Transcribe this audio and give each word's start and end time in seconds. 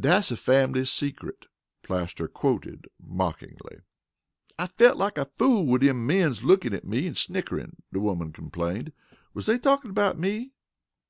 "Dat's 0.00 0.30
a 0.30 0.38
fambly 0.38 0.86
secret," 0.86 1.44
Plaster 1.82 2.26
quoted 2.26 2.86
mockingly. 2.98 3.80
"I 4.58 4.68
felt 4.68 4.96
like 4.96 5.18
a 5.18 5.26
fool 5.26 5.66
wid 5.66 5.82
dem 5.82 6.06
mens 6.06 6.42
lookin' 6.42 6.72
at 6.72 6.86
me 6.86 7.06
an' 7.06 7.12
snickerin'," 7.14 7.82
the 7.92 8.00
woman 8.00 8.32
complained. 8.32 8.92
"Wus 9.34 9.44
dey 9.44 9.58
talkin' 9.58 9.90
about 9.90 10.18
me?" 10.18 10.52